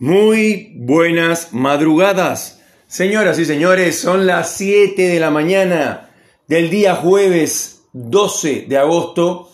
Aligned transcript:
Muy 0.00 0.72
buenas 0.74 1.52
madrugadas. 1.52 2.60
Señoras 2.88 3.38
y 3.38 3.44
señores, 3.44 3.96
son 3.96 4.26
las 4.26 4.56
7 4.56 5.00
de 5.00 5.20
la 5.20 5.30
mañana 5.30 6.10
del 6.48 6.68
día 6.68 6.96
jueves 6.96 7.82
12 7.92 8.66
de 8.68 8.76
agosto. 8.76 9.52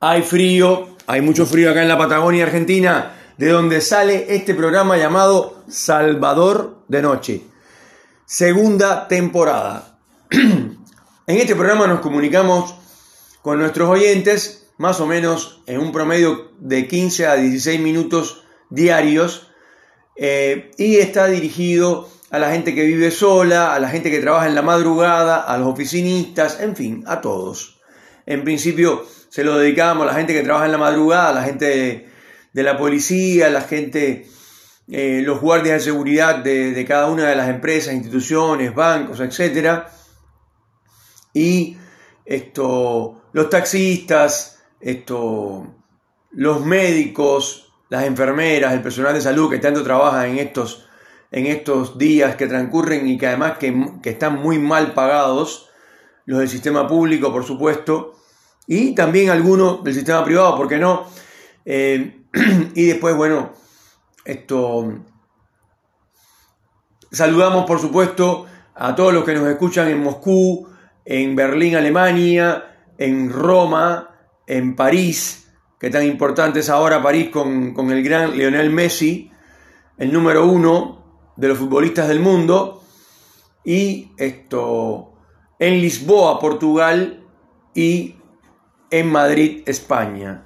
Hay 0.00 0.22
frío, 0.22 0.96
hay 1.06 1.20
mucho 1.20 1.44
frío 1.44 1.70
acá 1.70 1.82
en 1.82 1.88
la 1.88 1.98
Patagonia 1.98 2.46
Argentina, 2.46 3.14
de 3.36 3.50
donde 3.50 3.82
sale 3.82 4.34
este 4.34 4.54
programa 4.54 4.96
llamado 4.96 5.62
Salvador 5.68 6.78
de 6.88 7.02
Noche. 7.02 7.42
Segunda 8.24 9.06
temporada. 9.06 9.98
en 10.30 10.78
este 11.26 11.54
programa 11.54 11.86
nos 11.86 12.00
comunicamos 12.00 12.74
con 13.42 13.58
nuestros 13.58 13.90
oyentes, 13.90 14.70
más 14.78 14.98
o 15.00 15.06
menos 15.06 15.60
en 15.66 15.78
un 15.78 15.92
promedio 15.92 16.52
de 16.58 16.88
15 16.88 17.26
a 17.26 17.34
16 17.34 17.80
minutos 17.80 18.44
diarios 18.70 19.44
eh, 20.20 20.72
y 20.76 20.96
está 20.96 21.28
dirigido 21.28 22.08
a 22.30 22.40
la 22.40 22.50
gente 22.50 22.74
que 22.74 22.84
vive 22.84 23.12
sola, 23.12 23.72
a 23.72 23.78
la 23.78 23.88
gente 23.88 24.10
que 24.10 24.18
trabaja 24.18 24.48
en 24.48 24.56
la 24.56 24.62
madrugada, 24.62 25.40
a 25.40 25.56
los 25.58 25.68
oficinistas, 25.68 26.60
en 26.60 26.74
fin, 26.74 27.04
a 27.06 27.20
todos. 27.20 27.80
En 28.26 28.42
principio 28.42 29.06
se 29.28 29.44
lo 29.44 29.56
dedicamos 29.58 30.02
a 30.02 30.06
la 30.06 30.14
gente 30.14 30.34
que 30.34 30.42
trabaja 30.42 30.66
en 30.66 30.72
la 30.72 30.78
madrugada, 30.78 31.28
a 31.28 31.34
la 31.34 31.42
gente 31.44 32.08
de, 32.52 32.62
la 32.62 32.76
policía, 32.76 33.46
a 33.46 33.50
la 33.50 33.60
gente, 33.60 34.26
eh, 34.90 35.22
los 35.24 35.40
guardias 35.40 35.78
de 35.78 35.92
seguridad 35.92 36.38
de, 36.38 36.84
cada 36.86 37.06
una 37.06 37.28
de 37.28 37.36
las 37.36 37.48
empresas, 37.48 37.94
instituciones, 37.94 38.74
bancos, 38.74 39.20
etc. 39.20 39.84
Y 41.32 41.76
esto, 42.24 43.22
los 43.32 43.48
taxistas, 43.48 44.58
esto, 44.80 45.74
los 46.32 46.66
médicos, 46.66 47.67
las 47.88 48.04
enfermeras, 48.04 48.74
el 48.74 48.82
personal 48.82 49.14
de 49.14 49.20
salud 49.20 49.50
que 49.50 49.58
tanto 49.58 49.82
trabaja 49.82 50.26
en 50.26 50.38
estos, 50.38 50.86
en 51.30 51.46
estos 51.46 51.98
días 51.98 52.36
que 52.36 52.46
transcurren 52.46 53.06
y 53.06 53.18
que 53.18 53.26
además 53.26 53.58
que, 53.58 53.74
están 54.04 54.40
muy 54.40 54.58
mal 54.58 54.92
pagados, 54.92 55.70
los 56.26 56.40
del 56.40 56.48
sistema 56.48 56.86
público, 56.86 57.32
por 57.32 57.44
supuesto, 57.44 58.16
y 58.66 58.94
también 58.94 59.30
algunos 59.30 59.82
del 59.82 59.94
sistema 59.94 60.24
privado, 60.24 60.56
¿por 60.56 60.68
qué 60.68 60.78
no? 60.78 61.06
Eh, 61.64 62.22
y 62.74 62.86
después, 62.86 63.16
bueno, 63.16 63.52
esto... 64.24 64.92
Saludamos, 67.10 67.64
por 67.64 67.80
supuesto, 67.80 68.44
a 68.74 68.94
todos 68.94 69.14
los 69.14 69.24
que 69.24 69.32
nos 69.32 69.48
escuchan 69.48 69.88
en 69.88 70.02
Moscú, 70.02 70.68
en 71.06 71.34
Berlín, 71.34 71.74
Alemania, 71.74 72.76
en 72.98 73.32
Roma, 73.32 74.10
en 74.46 74.76
París, 74.76 75.47
que 75.78 75.90
tan 75.90 76.04
importante 76.04 76.60
es 76.60 76.68
ahora 76.68 77.02
París 77.02 77.30
con, 77.30 77.74
el 77.90 78.02
gran 78.02 78.36
Lionel 78.36 78.70
Messi, 78.70 79.30
el 79.96 80.12
número 80.12 80.46
uno 80.46 81.32
de 81.36 81.48
los 81.48 81.58
futbolistas 81.58 82.08
del 82.08 82.20
mundo, 82.20 82.82
y 83.64 84.12
esto 84.16 85.12
en 85.58 85.80
Lisboa, 85.80 86.40
Portugal, 86.40 87.24
y 87.74 88.16
en 88.90 89.10
Madrid, 89.10 89.62
España. 89.66 90.44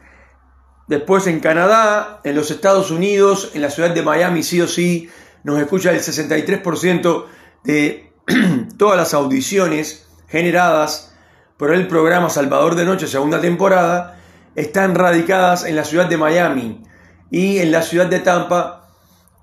Después 0.87 1.27
en 1.27 1.41
Canadá, 1.41 2.21
en 2.25 2.35
los 2.35 2.51
Estados 2.51 2.91
Unidos, 2.91 3.53
en 3.55 3.63
la 3.63 3.71
ciudad 3.71 3.91
de 3.91 4.03
Miami, 4.03 4.43
sí 4.43 4.61
o 4.61 4.67
sí, 4.67 5.09
nos 5.45 5.59
escucha 5.59 5.93
el 5.93 6.01
63% 6.01 7.25
de 7.65 8.13
todas 8.77 8.99
las 8.99 9.15
audiciones 9.15 10.07
generadas 10.29 11.15
por 11.57 11.73
el 11.73 11.87
programa 11.87 12.29
Salvador 12.29 12.75
de 12.75 12.85
Noche, 12.85 13.07
segunda 13.07 13.41
temporada, 13.41 14.22
están 14.55 14.95
radicadas 14.95 15.65
en 15.65 15.77
la 15.77 15.85
ciudad 15.85 16.07
de 16.07 16.17
Miami 16.17 16.83
y 17.31 17.59
en 17.59 17.73
la 17.73 17.83
ciudad 17.83 18.07
de 18.07 18.21
Tampa, 18.21 18.89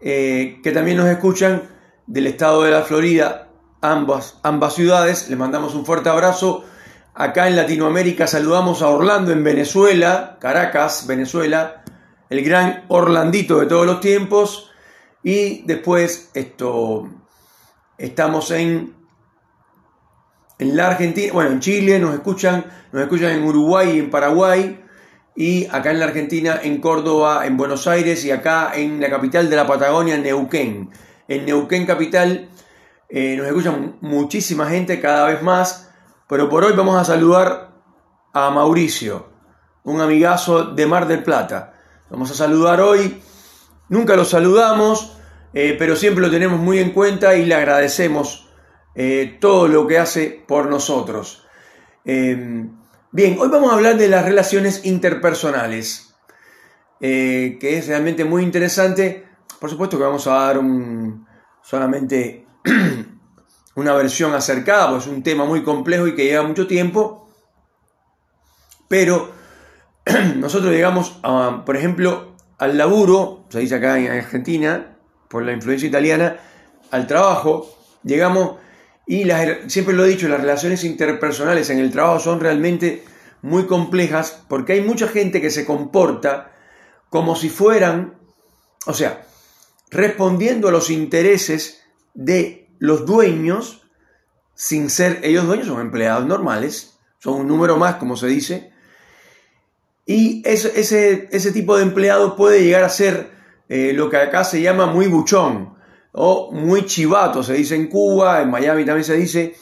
eh, 0.01 0.59
que 0.63 0.71
también 0.71 0.97
nos 0.97 1.07
escuchan 1.07 1.63
del 2.05 2.27
estado 2.27 2.63
de 2.63 2.71
la 2.71 2.83
Florida, 2.83 3.49
ambas, 3.81 4.39
ambas 4.43 4.75
ciudades. 4.75 5.29
Les 5.29 5.37
mandamos 5.37 5.73
un 5.73 5.85
fuerte 5.85 6.09
abrazo. 6.09 6.63
Acá 7.15 7.47
en 7.47 7.55
Latinoamérica 7.55 8.27
saludamos 8.27 8.81
a 8.81 8.89
Orlando 8.89 9.31
en 9.31 9.43
Venezuela, 9.43 10.37
Caracas, 10.39 11.05
Venezuela, 11.07 11.83
el 12.29 12.43
gran 12.43 12.85
Orlandito 12.87 13.59
de 13.59 13.65
todos 13.65 13.85
los 13.85 13.99
tiempos. 13.99 14.71
Y 15.23 15.63
después 15.63 16.29
esto, 16.33 17.09
estamos 17.97 18.51
en, 18.51 18.95
en 20.59 20.77
la 20.77 20.87
Argentina, 20.87 21.33
bueno, 21.33 21.49
en 21.51 21.59
Chile 21.59 21.99
nos 21.99 22.13
escuchan, 22.13 22.65
nos 22.91 23.01
escuchan 23.01 23.31
en 23.31 23.43
Uruguay 23.43 23.95
y 23.95 23.99
en 23.99 24.09
Paraguay 24.11 24.85
y 25.39 25.67
acá 25.67 25.91
en 25.91 25.99
la 25.99 26.05
Argentina, 26.07 26.59
en 26.61 26.81
Córdoba, 26.81 27.47
en 27.47 27.55
Buenos 27.55 27.87
Aires 27.87 28.25
y 28.25 28.31
acá 28.31 28.73
en 28.75 28.99
la 28.99 29.09
capital 29.09 29.49
de 29.49 29.55
la 29.55 29.65
Patagonia, 29.65 30.17
Neuquén. 30.17 30.89
En 31.29 31.45
Neuquén 31.45 31.85
capital 31.85 32.49
eh, 33.07 33.37
nos 33.37 33.47
escuchan 33.47 33.95
muchísima 34.01 34.69
gente, 34.69 34.99
cada 34.99 35.27
vez 35.27 35.41
más, 35.41 35.91
pero 36.27 36.49
por 36.49 36.65
hoy 36.65 36.73
vamos 36.75 36.99
a 36.99 37.05
saludar 37.05 37.71
a 38.33 38.49
Mauricio, 38.49 39.29
un 39.85 40.01
amigazo 40.01 40.65
de 40.65 40.85
Mar 40.85 41.07
del 41.07 41.23
Plata. 41.23 41.71
Vamos 42.09 42.29
a 42.31 42.33
saludar 42.33 42.81
hoy, 42.81 43.21
nunca 43.87 44.17
lo 44.17 44.25
saludamos, 44.25 45.15
eh, 45.53 45.73
pero 45.79 45.95
siempre 45.95 46.21
lo 46.21 46.29
tenemos 46.29 46.59
muy 46.59 46.79
en 46.79 46.91
cuenta 46.91 47.37
y 47.37 47.45
le 47.45 47.55
agradecemos 47.55 48.49
eh, 48.93 49.37
todo 49.39 49.69
lo 49.69 49.87
que 49.87 49.99
hace 49.99 50.43
por 50.45 50.65
nosotros. 50.65 51.45
Bien, 53.11 53.37
hoy 53.39 53.49
vamos 53.49 53.71
a 53.71 53.73
hablar 53.73 53.97
de 53.97 54.07
las 54.07 54.23
relaciones 54.23 54.85
interpersonales, 54.85 56.13
eh, 57.01 57.57
que 57.59 57.79
es 57.79 57.87
realmente 57.87 58.23
muy 58.23 58.43
interesante. 58.43 59.25
Por 59.59 59.67
supuesto 59.67 59.97
que 59.97 60.03
vamos 60.03 60.27
a 60.27 60.33
dar 60.33 60.59
un, 60.59 61.25
solamente 61.63 62.45
una 63.75 63.93
versión 63.93 64.35
acercada, 64.35 64.91
pues 64.91 65.07
es 65.07 65.09
un 65.11 65.23
tema 65.23 65.45
muy 65.45 65.63
complejo 65.63 66.05
y 66.05 66.13
que 66.13 66.25
lleva 66.25 66.43
mucho 66.43 66.67
tiempo, 66.67 67.31
pero 68.87 69.31
nosotros 70.35 70.71
llegamos, 70.71 71.19
por 71.65 71.75
ejemplo, 71.75 72.35
al 72.59 72.77
laburo, 72.77 73.45
se 73.49 73.61
dice 73.61 73.73
acá 73.73 73.97
en 73.97 74.11
Argentina, 74.11 74.97
por 75.29 75.41
la 75.41 75.53
influencia 75.53 75.87
italiana, 75.87 76.37
al 76.91 77.07
trabajo, 77.07 77.75
llegamos 78.03 78.57
y 79.09 79.27
siempre 79.65 79.95
lo 79.95 80.05
he 80.05 80.09
dicho, 80.09 80.27
las 80.27 80.39
relaciones 80.39 80.83
interpersonales 80.83 81.71
en 81.71 81.79
el 81.79 81.89
trabajo 81.89 82.19
son 82.19 82.39
realmente 82.39 83.03
muy 83.41 83.65
complejas 83.65 84.43
porque 84.47 84.73
hay 84.73 84.81
mucha 84.81 85.07
gente 85.07 85.41
que 85.41 85.49
se 85.49 85.65
comporta 85.65 86.51
como 87.09 87.35
si 87.35 87.49
fueran, 87.49 88.19
o 88.85 88.93
sea, 88.93 89.25
respondiendo 89.89 90.67
a 90.67 90.71
los 90.71 90.91
intereses 90.91 91.81
de 92.13 92.69
los 92.77 93.07
dueños 93.07 93.81
sin 94.53 94.91
ser 94.91 95.21
ellos 95.23 95.47
dueños, 95.47 95.65
son 95.65 95.81
empleados 95.81 96.27
normales, 96.27 96.99
son 97.17 97.33
un 97.41 97.47
número 97.47 97.77
más, 97.77 97.95
como 97.95 98.15
se 98.15 98.27
dice, 98.27 98.71
y 100.05 100.43
ese, 100.45 101.27
ese, 101.31 101.51
tipo 101.51 101.77
de 101.77 101.83
empleado 101.83 102.35
puede 102.35 102.63
llegar 102.63 102.83
a 102.83 102.89
ser 102.89 103.31
eh, 103.69 103.91
lo 103.93 104.11
que 104.11 104.17
acá 104.17 104.43
se 104.43 104.61
llama 104.61 104.85
muy 104.85 105.07
buchón, 105.07 105.78
o 106.11 106.51
muy 106.51 106.85
chivato, 106.85 107.43
se 107.43 107.53
dice 107.53 107.75
en 107.75 107.87
Cuba, 107.87 108.41
en 108.41 108.49
Miami 108.49 108.85
también 108.85 109.03
se 109.03 109.15
dice, 109.15 109.55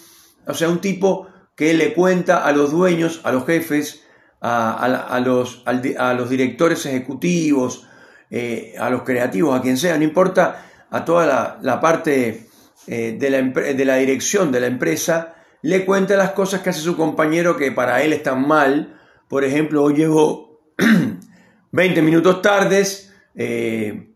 o 0.45 0.53
sea, 0.53 0.69
un 0.69 0.79
tipo 0.79 1.27
que 1.55 1.73
le 1.73 1.93
cuenta 1.93 2.45
a 2.45 2.51
los 2.51 2.71
dueños, 2.71 3.21
a 3.23 3.31
los 3.31 3.45
jefes, 3.45 4.03
a, 4.39 5.19
los, 5.23 5.63
a 5.65 6.13
los, 6.13 6.29
directores 6.29 6.85
ejecutivos, 6.85 7.87
eh, 8.29 8.75
a 8.79 8.89
los 8.89 9.03
creativos, 9.03 9.57
a 9.57 9.61
quien 9.61 9.77
sea, 9.77 9.97
no 9.97 10.03
importa, 10.03 10.65
a 10.89 11.03
toda 11.03 11.59
la, 11.61 11.81
parte 11.81 12.47
eh, 12.87 13.17
de, 13.19 13.29
la, 13.29 13.41
de 13.41 13.85
la 13.85 13.95
dirección 13.97 14.51
de 14.51 14.59
la 14.59 14.67
empresa, 14.67 15.35
le 15.61 15.85
cuenta 15.85 16.15
las 16.15 16.31
cosas 16.31 16.61
que 16.61 16.69
hace 16.69 16.81
su 16.81 16.95
compañero 16.95 17.57
que 17.57 17.71
para 17.71 18.01
él 18.03 18.13
están 18.13 18.47
mal. 18.47 18.99
Por 19.27 19.43
ejemplo, 19.43 19.83
hoy 19.83 19.95
llegó 19.95 20.61
20 21.71 22.01
minutos 22.01 22.41
tardes, 22.41 23.13
eh, 23.35 24.06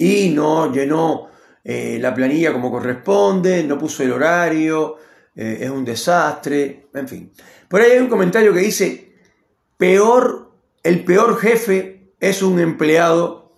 y 0.00 0.30
no 0.30 0.72
llenó 0.72 1.28
eh, 1.62 1.98
la 2.00 2.14
planilla 2.14 2.54
como 2.54 2.70
corresponde, 2.70 3.62
no 3.64 3.76
puso 3.76 4.02
el 4.02 4.12
horario, 4.12 4.96
eh, 5.36 5.58
es 5.60 5.68
un 5.68 5.84
desastre, 5.84 6.86
en 6.94 7.06
fin. 7.06 7.32
Por 7.68 7.82
ahí 7.82 7.92
hay 7.92 7.98
un 7.98 8.08
comentario 8.08 8.54
que 8.54 8.60
dice, 8.60 9.12
peor, 9.76 10.52
el 10.82 11.04
peor 11.04 11.38
jefe 11.38 12.14
es 12.18 12.40
un 12.40 12.58
empleado 12.60 13.52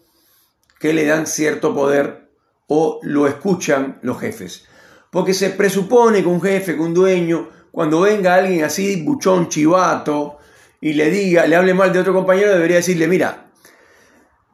que 0.81 0.93
le 0.93 1.07
dan 1.07 1.29
cierto 1.29 1.73
poder 1.73 2.29
o 2.67 2.99
lo 3.05 3.29
escuchan 3.29 4.01
los 4.03 4.19
jefes. 4.19 4.67
Porque 5.13 5.35
se 5.35 5.51
presupone 5.51 6.23
que 6.23 6.29
un 6.29 6.43
jefe, 6.43 6.75
que 6.75 6.83
un 6.83 6.93
dueño, 6.93 7.51
cuando 7.71 8.01
venga 8.01 8.35
alguien 8.35 8.65
así, 8.65 9.01
buchón, 9.01 9.49
chivato, 9.49 10.39
y 10.81 10.95
le 10.95 11.09
diga, 11.09 11.47
le 11.47 11.55
hable 11.55 11.73
mal 11.73 11.93
de 11.93 12.01
otro 12.01 12.13
compañero, 12.13 12.53
debería 12.53 12.79
decirle, 12.79 13.07
mira, 13.07 13.53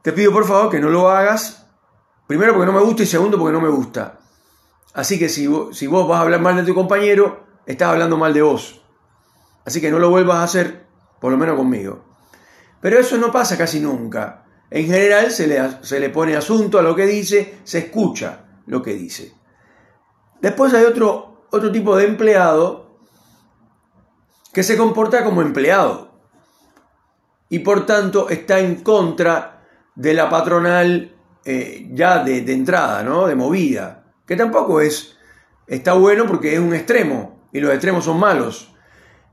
te 0.02 0.12
pido 0.12 0.32
por 0.32 0.46
favor 0.46 0.70
que 0.70 0.81
no 0.81 0.90
lo 0.90 1.08
hagas 1.08 1.64
Primero 2.28 2.52
porque 2.52 2.66
no 2.66 2.78
me 2.78 2.84
gusta 2.84 3.02
y 3.02 3.06
segundo 3.06 3.38
porque 3.38 3.54
no 3.54 3.60
me 3.62 3.70
gusta. 3.70 4.20
Así 4.92 5.19
que 5.19 5.30
si 5.30 5.46
vos, 5.46 5.76
si 5.76 5.86
vos 5.86 6.06
vas 6.06 6.19
a 6.19 6.22
hablar 6.22 6.42
mal 6.42 6.56
de 6.56 6.62
tu 6.62 6.75
compañero, 6.75 7.46
estás 7.64 7.88
hablando 7.88 8.19
mal 8.19 8.34
de 8.34 8.42
vos. 8.42 8.82
Así 9.64 9.80
que 9.80 9.90
no 9.90 9.98
lo 9.98 10.10
vuelvas 10.10 10.36
a 10.36 10.42
hacer, 10.42 10.86
por 11.20 11.32
lo 11.32 11.38
menos 11.38 11.56
conmigo. 11.56 12.04
Pero 12.82 12.98
eso 12.98 13.16
no 13.16 13.32
pasa 13.32 13.56
casi 13.56 13.80
nunca. 13.80 14.44
En 14.70 14.84
general 14.86 15.30
se 15.30 15.46
le, 15.46 15.82
se 15.82 15.98
le 15.98 16.10
pone 16.10 16.36
asunto 16.36 16.78
a 16.78 16.82
lo 16.82 16.94
que 16.94 17.06
dice, 17.06 17.60
se 17.64 17.78
escucha 17.78 18.44
lo 18.66 18.82
que 18.82 18.92
dice. 18.92 19.32
Después 20.42 20.75
hay 20.75 20.84
otro, 20.84 21.46
otro 21.50 21.72
tipo 21.72 21.96
de 21.96 22.04
empleado 22.04 22.98
que 24.52 24.62
se 24.62 24.76
comporta 24.76 25.25
como 25.25 25.40
empleado 25.40 26.12
y 27.48 27.60
por 27.60 27.86
tanto 27.86 28.28
está 28.28 28.58
en 28.58 28.82
contra 28.82 29.64
de 29.94 30.12
la 30.12 30.28
patronal 30.28 31.18
eh, 31.44 31.88
ya 31.93 32.23
de, 32.25 32.38
entrada, 32.52 33.02
¿no? 33.02 33.26
de 33.26 33.35
movida, 33.35 34.05
que 34.26 34.37
tampoco 34.37 34.81
es, 34.81 35.17
está 35.67 35.94
bueno 35.94 36.26
porque 36.26 36.55
es 36.55 36.61
un 36.61 36.75
extremo 36.75 37.38
y 37.52 37.61
los 37.61 37.73
extremos 37.73 38.05
son 38.05 38.19
malos. 38.19 38.75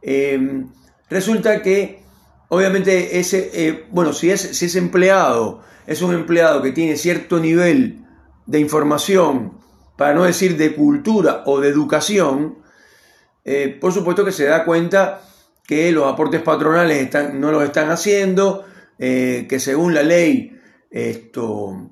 Eh, 0.02 0.66
resulta 1.10 1.62
que 1.62 2.04
obviamente 2.50 3.20
ese, 3.20 3.50
eh, 3.54 3.86
bueno, 3.92 4.14
si 4.14 4.30
es, 4.30 4.42
si 4.42 4.66
es 4.66 4.76
empleado, 4.76 5.62
es 5.88 6.02
un 6.02 6.14
empleado 6.14 6.62
que 6.62 6.72
tiene 6.72 6.96
cierto 6.96 7.40
nivel 7.40 8.06
de 8.46 8.60
información, 8.60 9.60
para 9.98 10.14
no 10.14 10.24
decir 10.24 10.58
de 10.58 10.76
cultura 10.76 11.44
o 11.46 11.62
de 11.62 11.70
educación, 11.70 12.60
eh, 13.46 13.78
por 13.80 13.94
supuesto 13.94 14.26
que 14.26 14.32
se 14.32 14.46
da 14.46 14.66
cuenta 14.66 15.22
que 15.66 15.92
los 15.92 16.12
aportes 16.12 16.42
patronales 16.42 17.10
no 17.34 17.52
los 17.52 17.64
están 17.64 17.90
haciendo, 17.90 18.66
que 18.98 19.58
según 19.60 19.94
la 19.94 20.04
ley 20.04 20.58
esto, 20.92 21.90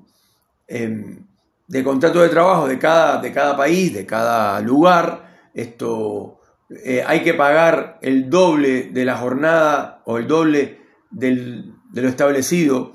em, 0.66 1.26
de 1.66 1.84
contrato 1.84 2.20
de 2.20 2.28
trabajo 2.28 2.68
de 2.68 2.78
cada, 2.78 3.20
de 3.20 3.32
cada 3.32 3.56
país, 3.56 3.92
de 3.94 4.06
cada 4.06 4.60
lugar, 4.60 5.50
esto, 5.54 6.40
eh, 6.84 7.02
hay 7.06 7.22
que 7.22 7.34
pagar 7.34 7.98
el 8.02 8.28
doble 8.28 8.90
de 8.92 9.04
la 9.04 9.16
jornada 9.16 10.02
o 10.04 10.18
el 10.18 10.26
doble 10.26 10.80
de 11.10 12.02
lo 12.02 12.08
establecido 12.08 12.92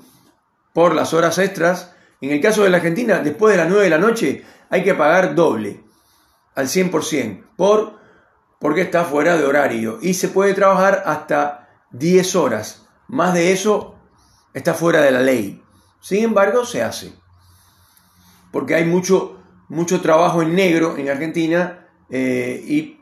por 0.72 0.94
las 0.94 1.14
horas 1.14 1.38
extras. 1.38 1.94
En 2.20 2.30
el 2.30 2.40
caso 2.40 2.62
de 2.62 2.70
la 2.70 2.76
Argentina, 2.76 3.20
después 3.20 3.52
de 3.52 3.58
las 3.58 3.68
9 3.68 3.84
de 3.84 3.90
la 3.90 3.98
noche, 3.98 4.44
hay 4.68 4.84
que 4.84 4.94
pagar 4.94 5.34
doble, 5.34 5.82
al 6.54 6.66
100%, 6.68 7.44
por, 7.56 7.98
porque 8.60 8.82
está 8.82 9.04
fuera 9.04 9.36
de 9.36 9.44
horario. 9.44 9.98
Y 10.02 10.14
se 10.14 10.28
puede 10.28 10.54
trabajar 10.54 11.02
hasta 11.06 11.68
10 11.92 12.36
horas. 12.36 12.86
Más 13.08 13.34
de 13.34 13.52
eso 13.52 13.96
está 14.52 14.74
fuera 14.74 15.00
de 15.00 15.10
la 15.10 15.20
ley. 15.20 15.62
Sin 16.00 16.24
embargo, 16.24 16.64
se 16.64 16.82
hace. 16.82 17.12
Porque 18.52 18.74
hay 18.74 18.84
mucho, 18.84 19.42
mucho 19.68 20.00
trabajo 20.00 20.42
en 20.42 20.54
negro 20.54 20.96
en 20.96 21.08
Argentina 21.08 21.88
eh, 22.10 22.62
y 22.66 23.00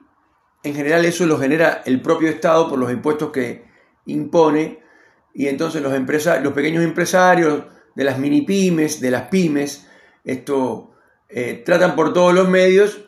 en 0.63 0.75
general 0.75 1.05
eso 1.05 1.27
lo 1.27 1.39
genera 1.39 1.83
el 1.87 2.01
propio 2.03 2.29
Estado 2.29 2.69
por 2.69 2.79
los 2.79 2.91
impuestos 2.93 3.31
que 3.31 3.65
impone 4.07 4.81
y 5.35 5.47
entonces 5.47 5.83
los, 5.83 5.93
los 6.43 6.53
pequeños 6.53 6.85
empresarios 6.85 7.65
de 7.95 8.05
las 8.05 8.19
mini 8.19 8.43
pymes, 8.43 9.01
de 9.01 9.11
las 9.11 9.29
pymes, 9.29 9.89
esto 10.25 10.93
eh, 11.29 11.63
tratan 11.65 11.95
por 11.95 12.13
todos 12.13 12.35
los 12.35 12.49
medios 12.49 13.07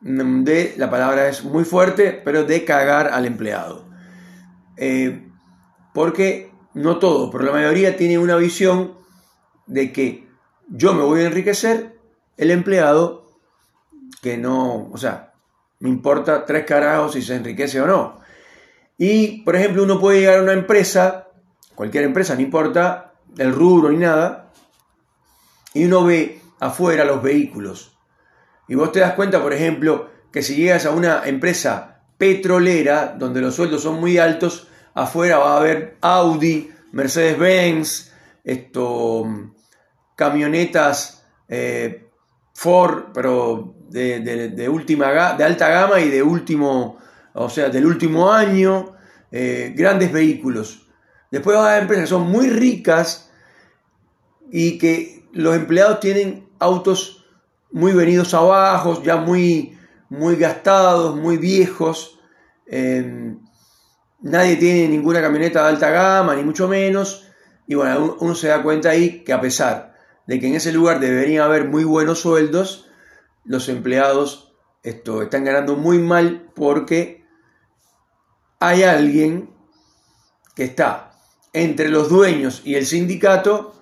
mm, 0.00 0.42
de, 0.44 0.74
la 0.76 0.90
palabra 0.90 1.28
es 1.28 1.44
muy 1.44 1.64
fuerte, 1.64 2.20
pero 2.24 2.44
de 2.44 2.64
cagar 2.64 3.08
al 3.08 3.26
empleado. 3.26 3.88
Eh, 4.76 5.28
porque 5.92 6.52
no 6.74 6.98
todo, 6.98 7.30
pero 7.30 7.44
la 7.44 7.52
mayoría 7.52 7.96
tiene 7.96 8.18
una 8.18 8.36
visión 8.36 8.94
de 9.66 9.92
que 9.92 10.27
yo 10.68 10.94
me 10.94 11.02
voy 11.02 11.22
a 11.22 11.26
enriquecer, 11.26 11.98
el 12.36 12.50
empleado, 12.50 13.26
que 14.22 14.36
no, 14.36 14.88
o 14.92 14.96
sea, 14.96 15.32
me 15.80 15.88
importa 15.88 16.44
tres 16.44 16.64
carajos 16.64 17.12
si 17.12 17.22
se 17.22 17.36
enriquece 17.36 17.80
o 17.80 17.86
no. 17.86 18.20
Y, 18.96 19.42
por 19.42 19.56
ejemplo, 19.56 19.82
uno 19.84 20.00
puede 20.00 20.20
llegar 20.20 20.40
a 20.40 20.42
una 20.42 20.52
empresa, 20.52 21.28
cualquier 21.74 22.04
empresa, 22.04 22.34
no 22.34 22.40
importa 22.40 23.14
el 23.36 23.52
rubro 23.52 23.90
ni 23.90 23.98
nada, 23.98 24.52
y 25.74 25.84
uno 25.84 26.04
ve 26.04 26.40
afuera 26.58 27.04
los 27.04 27.22
vehículos. 27.22 27.96
Y 28.66 28.74
vos 28.74 28.92
te 28.92 29.00
das 29.00 29.14
cuenta, 29.14 29.40
por 29.42 29.52
ejemplo, 29.52 30.10
que 30.32 30.42
si 30.42 30.56
llegas 30.56 30.84
a 30.84 30.90
una 30.90 31.26
empresa 31.26 32.02
petrolera, 32.18 33.14
donde 33.16 33.40
los 33.40 33.54
sueldos 33.54 33.82
son 33.82 34.00
muy 34.00 34.18
altos, 34.18 34.68
afuera 34.94 35.38
va 35.38 35.54
a 35.54 35.58
haber 35.58 35.96
Audi, 36.00 36.70
Mercedes-Benz, 36.92 38.12
esto, 38.42 39.26
camionetas 40.18 41.22
eh, 41.48 42.08
Ford, 42.52 43.12
pero 43.14 43.76
de, 43.88 44.68
última, 44.68 45.34
de 45.34 45.44
alta 45.44 45.68
gama 45.68 46.00
y 46.00 46.10
de 46.10 46.24
último, 46.24 46.98
o 47.34 47.48
sea, 47.48 47.68
del 47.68 47.86
último 47.86 48.32
año, 48.32 48.96
eh, 49.30 49.72
grandes 49.76 50.10
vehículos. 50.10 50.88
Después 51.30 51.56
va 51.56 51.66
a 51.66 51.70
haber 51.70 51.82
empresas 51.82 52.06
que 52.06 52.08
son 52.08 52.26
muy 52.26 52.50
ricas 52.50 53.30
y 54.50 54.76
que 54.76 55.24
los 55.32 55.54
empleados 55.54 56.00
tienen 56.00 56.48
autos 56.58 57.24
muy 57.70 57.92
venidos 57.92 58.34
abajo, 58.34 59.00
ya 59.04 59.18
muy, 59.18 59.78
muy 60.08 60.34
gastados, 60.34 61.14
muy 61.14 61.36
viejos. 61.36 62.18
Em, 62.66 63.38
nadie 64.20 64.56
tiene 64.56 64.88
ninguna 64.88 65.22
camioneta 65.22 65.62
de 65.62 65.68
alta 65.68 65.90
gama, 65.90 66.34
ni 66.34 66.42
mucho 66.42 66.66
menos. 66.66 67.28
Y 67.68 67.76
bueno, 67.76 68.16
uno 68.18 68.34
se 68.34 68.48
da 68.48 68.64
cuenta 68.64 68.90
ahí 68.90 69.22
que 69.22 69.32
a 69.32 69.40
pesar 69.40 69.88
de 70.28 70.38
que 70.38 70.46
en 70.46 70.54
ese 70.54 70.72
lugar 70.72 71.00
deberían 71.00 71.42
haber 71.42 71.64
muy 71.64 71.84
buenos 71.84 72.20
sueldos, 72.20 72.86
los 73.46 73.70
empleados 73.70 74.52
esto, 74.82 75.22
están 75.22 75.44
ganando 75.44 75.74
muy 75.74 75.98
mal 75.98 76.50
porque 76.54 77.24
hay 78.60 78.82
alguien 78.82 79.50
que 80.54 80.64
está 80.64 81.12
entre 81.54 81.88
los 81.88 82.10
dueños 82.10 82.60
y 82.64 82.74
el 82.74 82.84
sindicato 82.84 83.74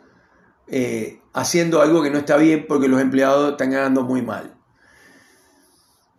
eh, 0.68 1.20
haciendo 1.34 1.82
algo 1.82 2.00
que 2.00 2.10
no 2.10 2.18
está 2.18 2.36
bien 2.36 2.66
porque 2.68 2.86
los 2.86 3.00
empleados 3.00 3.52
están 3.52 3.72
ganando 3.72 4.02
muy 4.02 4.22
mal. 4.22 4.54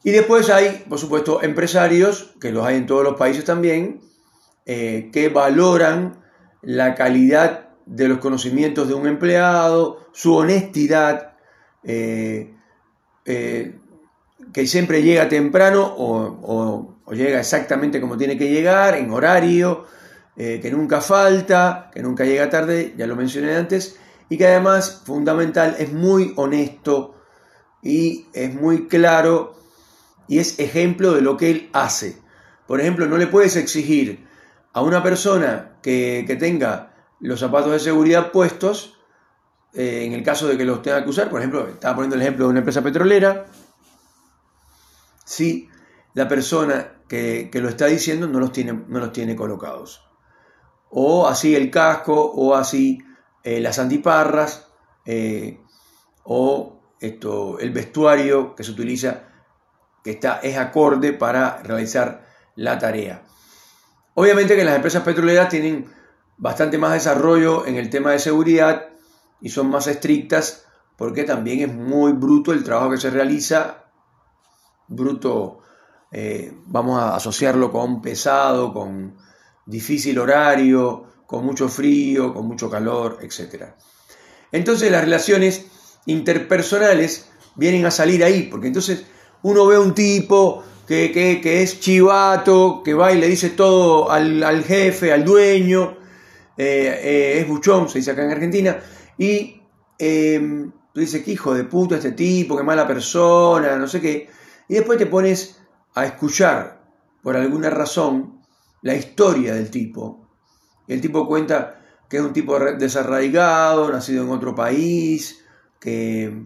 Y 0.04 0.12
después 0.12 0.50
hay, 0.50 0.86
por 0.90 1.00
supuesto, 1.00 1.42
empresarios, 1.42 2.34
que 2.42 2.52
los 2.52 2.66
hay 2.66 2.76
en 2.76 2.86
todos 2.86 3.04
los 3.04 3.16
países 3.16 3.46
también, 3.46 4.02
eh, 4.66 5.10
que 5.14 5.30
valoran 5.30 6.22
la 6.62 6.96
calidad 6.96 7.67
de 7.88 8.08
los 8.08 8.20
conocimientos 8.20 8.88
de 8.88 8.94
un 8.94 9.08
empleado, 9.08 10.08
su 10.12 10.36
honestidad, 10.36 11.34
eh, 11.84 12.54
eh, 13.26 13.80
que 14.54 14.68
siempre 14.68 15.02
llega 15.02 15.28
temprano 15.30 15.96
o, 15.98 16.96
llega 17.12 17.40
exactamente 17.40 18.02
como 18.02 18.18
tiene 18.18 18.38
que 18.38 18.50
llegar, 18.50 18.96
en 18.96 19.12
horario, 19.12 19.86
que 20.36 20.70
nunca 20.70 21.02
falta, 21.02 21.90
que 21.92 22.04
nunca 22.04 22.24
llega 22.24 22.48
tarde, 22.48 22.94
ya 22.96 23.08
lo 23.08 23.16
mencioné 23.16 23.56
antes, 23.56 23.98
y 24.30 24.38
que 24.38 24.46
además, 24.46 25.02
fundamental, 25.04 25.76
es 25.80 25.92
muy 25.92 26.34
honesto 26.36 27.16
y 27.82 28.28
es 28.34 28.54
muy 28.54 28.88
claro 28.88 29.56
y 30.28 30.40
es 30.40 30.60
ejemplo 30.60 31.14
de 31.14 31.22
lo 31.22 31.38
que 31.38 31.50
él 31.50 31.70
hace. 31.74 32.18
Por 32.68 32.82
ejemplo, 32.82 33.08
no 33.08 33.18
le 33.18 33.28
puedes 33.28 33.56
exigir 33.56 34.28
a 34.74 34.82
una 34.82 35.02
persona 35.02 35.78
que, 35.82 36.36
tenga 36.40 36.87
los 37.20 37.40
zapatos 37.40 37.72
de 37.72 37.80
seguridad 37.80 38.32
puestos, 38.32 38.98
eh, 39.74 40.06
en 40.06 40.14
el 40.14 40.24
caso 40.24 40.48
de 40.48 40.58
que 40.58 40.66
los 40.66 40.82
tenga 40.82 41.04
que 41.04 41.10
usar, 41.10 41.30
por 41.30 41.40
ejemplo, 41.40 41.68
estaba 41.68 41.96
poniendo 41.96 42.16
el 42.16 42.22
ejemplo 42.22 42.46
de 42.46 42.52
una 42.52 42.60
empresa 42.60 42.82
petrolera, 42.82 43.46
si 45.26 45.70
la 46.14 46.28
persona 46.28 47.02
que, 47.08 47.50
lo 47.54 47.70
está 47.70 47.86
diciendo 47.88 48.28
no 48.28 48.40
los, 48.40 48.52
tiene, 48.52 48.74
no 48.88 49.00
los 49.00 49.12
tiene 49.12 49.36
colocados. 49.36 50.04
O 50.90 51.28
así 51.28 51.56
el 51.56 51.70
casco, 51.70 52.32
o 52.34 52.56
así 52.56 53.00
eh, 53.44 53.60
las 53.60 53.78
antiparras 53.78 54.68
eh, 55.06 55.60
o 56.24 56.96
esto, 57.00 57.60
el 57.60 57.72
vestuario 57.72 58.56
que 58.56 58.64
se 58.64 58.72
utiliza, 58.72 59.24
que 60.04 60.12
está, 60.12 60.40
es 60.40 60.58
acorde 60.58 61.14
para 61.14 61.62
realizar 61.62 62.26
la 62.56 62.80
tarea. 62.80 63.24
Obviamente 64.16 64.56
que 64.56 64.64
las 64.64 64.76
empresas 64.76 65.04
petroleras 65.04 65.50
tienen 65.50 65.86
bastante 66.38 66.78
más 66.78 66.94
desarrollo 66.94 67.66
en 67.66 67.76
el 67.76 67.90
tema 67.90 68.12
de 68.12 68.20
seguridad 68.20 68.90
y 69.42 69.50
son 69.50 69.70
más 69.70 69.88
estrictas 69.88 70.66
porque 70.96 71.24
también 71.24 71.60
es 71.60 71.74
muy 71.74 72.14
bruto 72.14 72.54
el 72.54 72.64
trabajo 72.64 72.92
que 72.92 72.98
se 72.98 73.12
realiza, 73.12 73.86
bruto, 74.88 75.60
eh, 76.12 76.54
vamos 76.66 77.00
a 77.00 77.16
asociarlo 77.16 77.72
con 77.72 78.02
pesado, 78.02 78.74
con 78.74 79.16
difícil 79.66 80.18
horario, 80.18 81.06
con 81.28 81.46
mucho 81.46 81.70
frío, 81.70 82.34
con 82.34 82.48
mucho 82.48 82.70
calor, 82.70 83.20
etc. 83.22 83.66
Entonces 84.52 84.92
las 84.92 85.02
relaciones 85.02 85.68
interpersonales 86.06 87.30
vienen 87.56 87.86
a 87.86 87.92
salir 87.92 88.24
ahí, 88.24 88.44
porque 88.44 88.68
entonces 88.68 89.06
uno 89.44 89.68
ve 89.68 89.76
a 89.76 89.82
un 89.82 89.94
tipo 89.94 90.64
que, 90.88 91.62
es 91.62 91.80
chivato, 91.80 92.82
que 92.84 92.94
va 92.94 93.12
y 93.12 93.20
le 93.20 93.28
dice 93.28 93.50
todo 93.50 94.10
al, 94.10 94.64
jefe, 94.64 95.12
al 95.12 95.26
dueño, 95.26 95.98
eh, 96.58 97.00
eh, 97.04 97.40
es 97.40 97.48
buchón, 97.48 97.88
se 97.90 98.00
dice 98.00 98.12
acá 98.12 98.26
en 98.26 98.32
Argentina, 98.32 98.80
y 99.18 99.62
em, 99.98 100.72
tú 100.94 101.00
dices, 101.00 101.24
qué 101.24 101.32
hijo 101.32 101.54
de 101.54 101.66
puta 101.66 101.96
este 101.96 102.14
tipo, 102.14 102.58
qué 102.58 102.64
mala 102.64 102.88
persona, 102.88 103.78
no 103.78 103.88
sé 103.88 104.02
qué, 104.02 104.30
y 104.68 104.76
después 104.76 104.98
te 104.98 105.06
pones 105.06 105.60
a 105.94 106.06
escuchar, 106.06 106.84
por 107.22 107.36
alguna 107.36 107.70
razón, 107.70 108.42
la 108.82 108.96
historia 108.96 109.54
del 109.54 109.70
tipo, 109.70 110.28
el 110.88 111.02
tipo 111.02 111.28
cuenta 111.28 111.82
que 112.10 112.18
es 112.18 112.24
un 112.24 112.34
tipo 112.34 112.58
desarraigado, 112.60 113.92
nacido 113.92 114.24
en 114.24 114.30
otro 114.30 114.56
país, 114.56 115.44
que, 115.80 116.46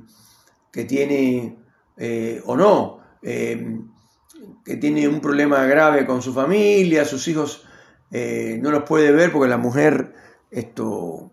que 0.72 0.86
tiene, 0.86 1.60
eh, 1.98 2.41
o 2.46 2.56
no, 2.56 3.00
eh, 3.22 3.80
que 4.65 4.77
tiene 4.77 5.08
un 5.08 5.22
problema 5.22 5.63
grave 5.65 6.06
con 6.06 6.22
su 6.22 6.34
familia, 6.34 7.06
sus 7.06 7.27
hijos 7.27 7.65
eh, 8.12 8.60
no 8.62 8.72
los 8.72 8.84
puede 8.84 9.12
ver 9.12 9.32
porque 9.32 9.50
la 9.50 9.58
mujer 9.58 10.13
esto, 10.51 11.32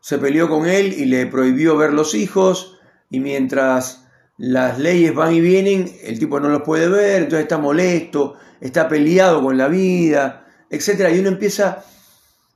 se 0.00 0.18
peleó 0.18 0.48
con 0.48 0.66
él 0.66 0.92
y 0.92 1.04
le 1.04 1.26
prohibió 1.26 1.76
ver 1.76 1.92
los 1.92 2.14
hijos, 2.14 2.78
y 3.10 3.20
mientras 3.20 4.06
las 4.38 4.78
leyes 4.78 5.14
van 5.14 5.34
y 5.34 5.40
vienen, 5.40 5.92
el 6.02 6.18
tipo 6.18 6.40
no 6.40 6.48
los 6.48 6.62
puede 6.62 6.88
ver, 6.88 7.22
entonces 7.22 7.42
está 7.42 7.58
molesto, 7.58 8.36
está 8.60 8.88
peleado 8.88 9.42
con 9.42 9.58
la 9.58 9.68
vida, 9.68 10.46
etc. 10.70 11.10
Y 11.12 11.18
uno 11.18 11.28
empieza 11.28 11.84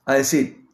a 0.05 0.13
decir, 0.13 0.65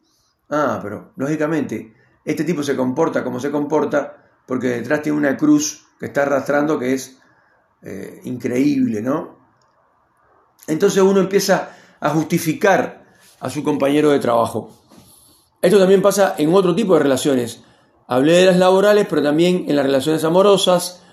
ah, 0.50 0.78
pero 0.82 1.12
lógicamente, 1.16 1.92
este 2.24 2.44
tipo 2.44 2.62
se 2.62 2.76
comporta 2.76 3.24
como 3.24 3.40
se 3.40 3.50
comporta 3.50 4.30
porque 4.46 4.68
detrás 4.68 5.02
tiene 5.02 5.18
una 5.18 5.36
cruz 5.36 5.86
que 5.98 6.06
está 6.06 6.22
arrastrando 6.22 6.78
que 6.78 6.94
es 6.94 7.18
eh, 7.82 8.20
increíble, 8.24 9.02
¿no? 9.02 9.38
Entonces 10.68 11.02
uno 11.02 11.20
empieza 11.20 11.76
a 12.02 12.10
justificar 12.10 13.04
a 13.40 13.48
su 13.48 13.62
compañero 13.62 14.10
de 14.10 14.18
trabajo. 14.18 14.70
Esto 15.62 15.78
también 15.78 16.02
pasa 16.02 16.34
en 16.36 16.52
otro 16.52 16.74
tipo 16.74 16.94
de 16.94 17.00
relaciones. 17.00 17.62
Hablé 18.08 18.32
de 18.32 18.46
las 18.46 18.58
laborales, 18.58 19.06
pero 19.08 19.22
también 19.22 19.66
en 19.68 19.76
las 19.76 19.86
relaciones 19.86 20.24
amorosas. 20.24 21.04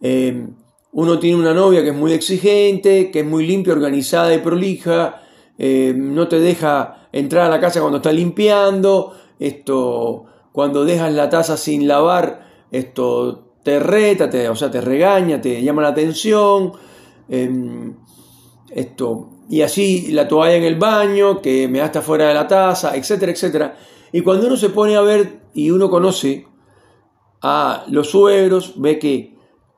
Eh, 0.00 0.48
uno 0.92 1.18
tiene 1.20 1.38
una 1.38 1.54
novia 1.54 1.82
que 1.82 1.90
es 1.90 1.94
muy 1.94 2.12
exigente, 2.12 3.12
que 3.12 3.20
es 3.20 3.26
muy 3.26 3.46
limpia, 3.46 3.72
organizada 3.72 4.34
y 4.34 4.38
prolija, 4.38 5.22
eh, 5.58 5.94
no 5.96 6.26
te 6.26 6.40
deja 6.40 7.08
entrar 7.12 7.46
a 7.46 7.48
la 7.48 7.60
casa 7.60 7.80
cuando 7.80 7.98
está 7.98 8.12
limpiando, 8.12 9.14
esto, 9.38 10.24
cuando 10.52 10.84
dejas 10.84 11.12
la 11.12 11.30
taza 11.30 11.56
sin 11.56 11.86
lavar, 11.86 12.66
esto 12.72 13.54
te 13.62 13.78
reta, 13.78 14.28
te, 14.28 14.48
o 14.48 14.56
sea, 14.56 14.70
te 14.70 14.80
regaña, 14.80 15.40
te 15.40 15.62
llama 15.62 15.82
la 15.82 15.88
atención, 15.88 16.72
em, 17.28 17.94
esto, 18.70 19.35
y 19.48 19.62
así 19.62 20.12
la 20.12 20.26
toalla 20.26 20.56
en 20.56 20.64
el 20.64 20.76
baño, 20.76 21.40
que 21.40 21.68
me 21.68 21.78
da 21.78 21.86
hasta 21.86 22.02
fuera 22.02 22.28
de 22.28 22.34
la 22.34 22.48
taza, 22.48 22.96
etcétera, 22.96 23.32
etcétera. 23.32 23.76
Y 24.12 24.20
cuando 24.22 24.46
uno 24.46 24.56
se 24.56 24.70
pone 24.70 24.96
a 24.96 25.02
ver 25.02 25.40
y 25.54 25.70
uno 25.70 25.88
conoce 25.88 26.46
a 27.42 27.84
los 27.88 28.10
suegros, 28.10 28.74
ve 28.76 28.98
que 28.98 29.36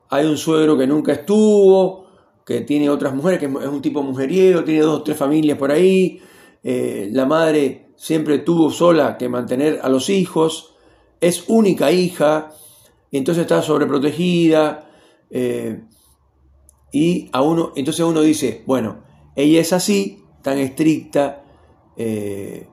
hay 0.09 0.25
un 0.25 0.37
suegro 0.37 0.77
que 0.77 0.87
nunca 0.87 1.13
estuvo, 1.13 2.07
que 2.45 2.61
tiene 2.61 2.89
otras 2.89 3.13
mujeres, 3.13 3.39
que 3.39 3.45
es 3.45 3.67
un 3.67 3.81
tipo 3.81 4.01
mujeriego, 4.01 4.63
tiene 4.63 4.81
dos 4.81 5.01
o 5.01 5.03
tres 5.03 5.17
familias 5.17 5.57
por 5.57 5.71
ahí, 5.71 6.19
eh, 6.63 7.09
la 7.11 7.25
madre 7.25 7.91
siempre 7.95 8.39
tuvo 8.39 8.71
sola 8.71 9.17
que 9.17 9.29
mantener 9.29 9.79
a 9.83 9.89
los 9.89 10.09
hijos, 10.09 10.73
es 11.21 11.43
única 11.47 11.91
hija, 11.91 12.51
entonces 13.11 13.41
está 13.41 13.61
sobreprotegida, 13.61 14.89
eh, 15.29 15.83
y 16.91 17.29
a 17.31 17.41
uno, 17.41 17.71
entonces 17.75 18.03
uno 18.03 18.21
dice, 18.21 18.63
bueno, 18.65 19.08
ella 19.39 19.61
es 19.61 19.71
así, 19.71 20.23
tan 20.41 20.57
estricta, 20.57 21.43
eh, 21.95 22.67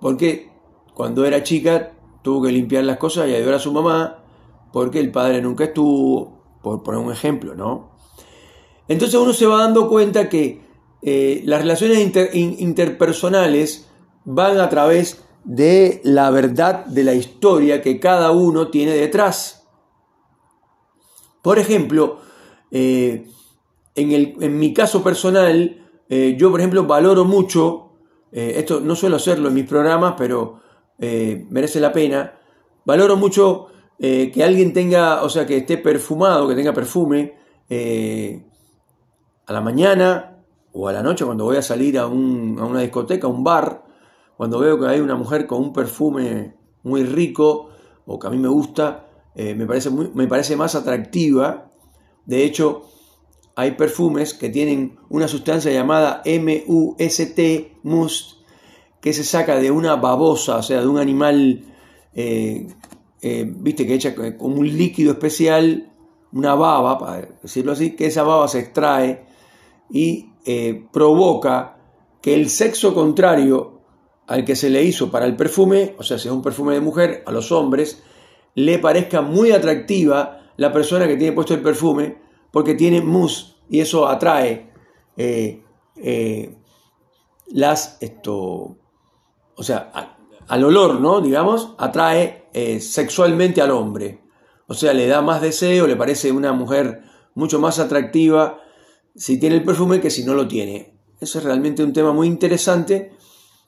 porque 0.00 0.50
cuando 0.94 1.24
era 1.24 1.42
chica 1.44 1.92
tuvo 2.22 2.42
que 2.42 2.52
limpiar 2.52 2.84
las 2.84 2.98
cosas 2.98 3.28
y 3.28 3.34
ayudar 3.34 3.54
a 3.54 3.58
su 3.60 3.72
mamá, 3.72 4.24
porque 4.72 4.98
el 4.98 5.12
padre 5.12 5.40
nunca 5.40 5.64
estuvo, 5.64 6.58
por 6.60 6.82
poner 6.82 7.00
un 7.00 7.12
ejemplo, 7.12 7.54
¿no? 7.54 7.92
Entonces 8.88 9.18
uno 9.18 9.32
se 9.32 9.46
va 9.46 9.58
dando 9.58 9.88
cuenta 9.88 10.28
que 10.28 10.62
eh, 11.02 11.42
las 11.44 11.62
relaciones 11.62 11.98
interpersonales 12.34 13.88
van 14.24 14.58
a 14.58 14.68
través 14.68 15.24
de 15.44 16.00
la 16.04 16.30
verdad 16.30 16.84
de 16.86 17.04
la 17.04 17.14
historia 17.14 17.80
que 17.80 18.00
cada 18.00 18.32
uno 18.32 18.68
tiene 18.68 18.92
detrás. 18.92 19.68
Por 21.42 21.58
ejemplo, 21.58 22.18
eh, 22.72 23.28
en, 23.94 24.12
el, 24.12 24.36
en 24.40 24.58
mi 24.58 24.72
caso 24.72 25.02
personal, 25.02 25.81
eh, 26.14 26.36
yo, 26.36 26.50
por 26.50 26.60
ejemplo, 26.60 26.84
valoro 26.84 27.24
mucho, 27.24 27.92
eh, 28.32 28.56
esto 28.56 28.80
no 28.80 28.94
suelo 28.94 29.16
hacerlo 29.16 29.48
en 29.48 29.54
mis 29.54 29.64
programas, 29.64 30.12
pero 30.18 30.60
eh, 30.98 31.46
merece 31.48 31.80
la 31.80 31.90
pena, 31.90 32.38
valoro 32.84 33.16
mucho 33.16 33.68
que 33.98 34.42
alguien 34.44 34.74
tenga, 34.74 35.22
o 35.22 35.28
sea, 35.30 35.46
que 35.46 35.58
esté 35.58 35.78
perfumado, 35.78 36.48
que 36.48 36.56
tenga 36.56 36.74
perfume 36.74 37.34
a 39.46 39.52
la 39.52 39.60
mañana 39.60 40.42
o 40.72 40.88
a 40.88 40.92
la 40.92 41.04
noche 41.04 41.24
cuando 41.24 41.44
voy 41.44 41.56
a 41.56 41.62
salir 41.62 41.96
a, 41.98 42.08
una 42.08 42.80
discoteca, 42.80 43.28
a 43.28 43.30
un 43.30 43.44
bar, 43.44 43.84
cuando 44.36 44.58
veo 44.58 44.78
que 44.80 44.88
hay 44.88 44.98
una 44.98 45.14
mujer 45.14 45.46
con 45.46 45.60
un 45.60 45.72
perfume 45.72 46.56
muy 46.82 47.04
rico 47.04 47.68
o 48.04 48.18
que 48.18 48.26
a 48.26 48.30
mí 48.30 48.38
me 48.38 48.48
gusta, 48.48 49.06
me, 49.36 49.66
parece 49.66 49.90
me 49.90 50.26
parece 50.26 50.56
más 50.56 50.74
atractiva. 50.74 51.70
De 52.26 52.42
hecho, 52.42 52.88
hay 53.54 53.72
perfumes 53.72 54.34
que 54.34 54.48
tienen 54.48 54.98
una 55.08 55.28
sustancia 55.28 55.70
llamada 55.70 56.22
MUST, 56.24 57.40
must, 57.82 58.42
que 59.00 59.12
se 59.12 59.24
saca 59.24 59.56
de 59.56 59.70
una 59.70 59.96
babosa, 59.96 60.56
o 60.56 60.62
sea, 60.62 60.80
de 60.80 60.86
un 60.86 60.98
animal, 60.98 61.64
eh, 62.14 62.66
eh, 63.20 63.44
viste, 63.46 63.86
que 63.86 63.94
echa 63.94 64.14
como 64.14 64.56
un 64.56 64.76
líquido 64.76 65.12
especial, 65.12 65.92
una 66.32 66.54
baba, 66.54 66.98
para 66.98 67.28
decirlo 67.42 67.72
así, 67.72 67.94
que 67.94 68.06
esa 68.06 68.22
baba 68.22 68.48
se 68.48 68.60
extrae 68.60 69.24
y 69.90 70.30
eh, 70.46 70.86
provoca 70.92 71.76
que 72.22 72.34
el 72.34 72.48
sexo 72.48 72.94
contrario 72.94 73.80
al 74.26 74.44
que 74.44 74.56
se 74.56 74.70
le 74.70 74.82
hizo 74.82 75.10
para 75.10 75.26
el 75.26 75.36
perfume, 75.36 75.94
o 75.98 76.02
sea, 76.02 76.18
si 76.18 76.28
es 76.28 76.34
un 76.34 76.42
perfume 76.42 76.74
de 76.74 76.80
mujer, 76.80 77.22
a 77.26 77.32
los 77.32 77.52
hombres, 77.52 78.02
le 78.54 78.78
parezca 78.78 79.20
muy 79.20 79.50
atractiva 79.50 80.42
la 80.56 80.72
persona 80.72 81.06
que 81.06 81.16
tiene 81.16 81.32
puesto 81.32 81.54
el 81.54 81.60
perfume, 81.60 82.18
porque 82.52 82.74
tiene 82.74 83.00
mus 83.00 83.56
y 83.68 83.80
eso 83.80 84.06
atrae 84.06 84.70
eh, 85.16 85.64
eh, 85.96 86.54
las, 87.48 87.96
esto, 88.00 88.76
o 89.56 89.62
sea, 89.62 90.16
al 90.46 90.64
olor, 90.64 91.00
¿no? 91.00 91.20
Digamos, 91.20 91.74
atrae 91.78 92.48
eh, 92.52 92.80
sexualmente 92.80 93.62
al 93.62 93.70
hombre. 93.70 94.20
O 94.66 94.74
sea, 94.74 94.92
le 94.92 95.06
da 95.06 95.22
más 95.22 95.40
deseo, 95.40 95.86
le 95.86 95.96
parece 95.96 96.30
una 96.30 96.52
mujer 96.52 97.02
mucho 97.34 97.58
más 97.58 97.78
atractiva 97.78 98.60
si 99.14 99.40
tiene 99.40 99.56
el 99.56 99.64
perfume 99.64 100.00
que 100.00 100.10
si 100.10 100.24
no 100.24 100.34
lo 100.34 100.46
tiene. 100.46 100.98
Eso 101.20 101.38
es 101.38 101.44
realmente 101.44 101.82
un 101.82 101.92
tema 101.92 102.12
muy 102.12 102.26
interesante 102.26 103.12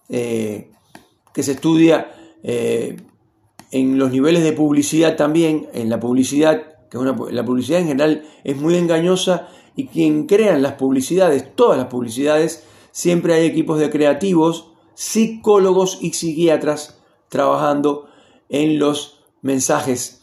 que 0.08 1.42
se 1.42 1.52
estudia 1.52 2.14
en 2.42 3.98
los 3.98 4.10
niveles 4.10 4.42
de 4.42 4.52
publicidad 4.52 5.16
también, 5.16 5.68
en 5.72 5.88
la 5.88 5.98
publicidad 5.98 6.73
la 6.94 7.44
publicidad 7.44 7.80
en 7.80 7.88
general 7.88 8.24
es 8.44 8.56
muy 8.56 8.76
engañosa 8.76 9.48
y 9.76 9.86
quien 9.88 10.26
crean 10.26 10.62
las 10.62 10.74
publicidades, 10.74 11.54
todas 11.54 11.76
las 11.76 11.88
publicidades, 11.88 12.64
siempre 12.92 13.34
hay 13.34 13.46
equipos 13.46 13.78
de 13.78 13.90
creativos, 13.90 14.72
psicólogos 14.94 15.98
y 16.00 16.12
psiquiatras 16.12 17.00
trabajando 17.28 18.08
en 18.48 18.78
los 18.78 19.24
mensajes 19.42 20.22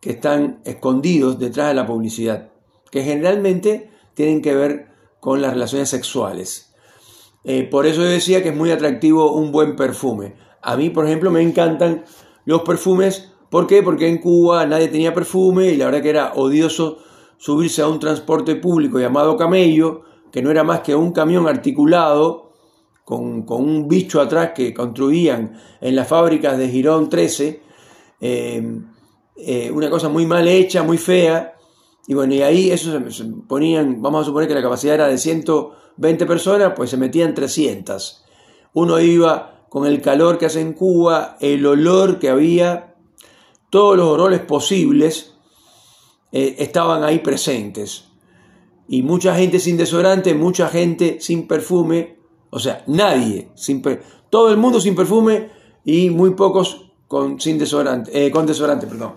que 0.00 0.10
están 0.10 0.60
escondidos 0.64 1.38
detrás 1.38 1.68
de 1.68 1.74
la 1.74 1.86
publicidad, 1.86 2.50
que 2.90 3.02
generalmente 3.02 3.90
tienen 4.14 4.40
que 4.40 4.54
ver 4.54 4.88
con 5.20 5.42
las 5.42 5.52
relaciones 5.52 5.90
sexuales. 5.90 6.74
Eh, 7.44 7.64
por 7.64 7.86
eso 7.86 8.02
yo 8.02 8.08
decía 8.08 8.42
que 8.42 8.50
es 8.50 8.56
muy 8.56 8.70
atractivo 8.70 9.32
un 9.32 9.52
buen 9.52 9.76
perfume. 9.76 10.34
A 10.62 10.76
mí, 10.76 10.90
por 10.90 11.06
ejemplo, 11.06 11.30
me 11.30 11.42
encantan 11.42 12.04
los 12.44 12.62
perfumes 12.62 13.32
¿Por 13.50 13.66
qué? 13.66 13.82
Porque 13.82 14.08
en 14.08 14.18
Cuba 14.18 14.66
nadie 14.66 14.88
tenía 14.88 15.14
perfume 15.14 15.68
y 15.68 15.76
la 15.76 15.86
verdad 15.86 16.02
que 16.02 16.10
era 16.10 16.32
odioso 16.34 16.98
subirse 17.38 17.82
a 17.82 17.88
un 17.88 17.98
transporte 17.98 18.56
público 18.56 18.98
llamado 18.98 19.36
camello, 19.36 20.02
que 20.30 20.42
no 20.42 20.50
era 20.50 20.64
más 20.64 20.80
que 20.80 20.94
un 20.94 21.12
camión 21.12 21.48
articulado 21.48 22.52
con, 23.04 23.46
un 23.48 23.88
bicho 23.88 24.20
atrás 24.20 24.52
que 24.54 24.74
construían 24.74 25.58
en 25.80 25.96
las 25.96 26.08
fábricas 26.08 26.58
de 26.58 26.68
Girón 26.68 27.08
13, 27.08 27.62
eh, 28.20 28.80
eh, 29.36 29.70
una 29.70 29.88
cosa 29.88 30.08
muy 30.10 30.26
mal 30.26 30.46
hecha, 30.46 30.82
muy 30.82 30.98
fea, 30.98 31.54
y 32.06 32.14
bueno, 32.14 32.34
y 32.34 32.42
ahí 32.42 32.70
eso 32.70 32.90
se, 33.10 33.24
ponían, 33.46 34.02
vamos 34.02 34.22
a 34.22 34.24
suponer 34.24 34.48
que 34.48 34.54
la 34.54 34.62
capacidad 34.62 34.94
era 34.94 35.08
de 35.08 35.16
120 35.16 36.26
personas, 36.26 36.72
pues 36.74 36.90
se 36.90 36.96
metían 36.96 37.34
300. 37.34 38.24
Uno 38.74 38.98
iba 39.00 39.66
con 39.68 39.86
el 39.86 40.00
calor 40.00 40.38
que 40.38 40.46
hace 40.46 40.60
en 40.60 40.72
Cuba, 40.72 41.36
el 41.40 41.64
olor 41.66 42.18
que 42.18 42.30
había 42.30 42.96
todos 43.70 43.96
los 43.96 44.08
olores 44.08 44.40
posibles 44.40 45.34
eh, 46.32 46.56
estaban 46.58 47.04
ahí 47.04 47.18
presentes. 47.20 48.04
Y 48.88 49.02
mucha 49.02 49.34
gente 49.34 49.60
sin 49.60 49.76
desodorante, 49.76 50.34
mucha 50.34 50.68
gente 50.68 51.18
sin 51.20 51.46
perfume, 51.46 52.18
o 52.50 52.58
sea, 52.58 52.82
nadie, 52.86 53.50
sin 53.54 53.82
todo 54.30 54.50
el 54.50 54.56
mundo 54.56 54.80
sin 54.80 54.94
perfume 54.94 55.50
y 55.84 56.10
muy 56.10 56.30
pocos 56.30 56.90
con, 57.06 57.40
sin 57.40 57.58
desodorante, 57.58 58.26
eh, 58.26 58.30
con 58.30 58.46
desodorante. 58.46 58.86
Perdón. 58.86 59.14